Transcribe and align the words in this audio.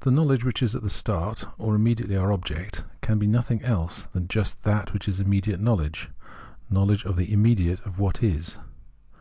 THE 0.00 0.10
knowledge, 0.10 0.42
which 0.42 0.60
is 0.60 0.74
at 0.74 0.82
the 0.82 0.90
start 0.90 1.44
or 1.56 1.76
iromediately 1.78 2.20
our 2.20 2.32
object, 2.32 2.84
can 3.00 3.20
be 3.20 3.28
nothing 3.28 3.62
else 3.62 4.08
than 4.10 4.26
just 4.26 4.64
that 4.64 4.92
which 4.92 5.06
is 5.06 5.20
immediate 5.20 5.60
knowledge, 5.60 6.10
knowledge 6.68 7.04
of 7.04 7.14
the 7.14 7.26
im 7.26 7.42
mediate, 7.42 7.78
of 7.86 8.00
what 8.00 8.24
is. 8.24 8.56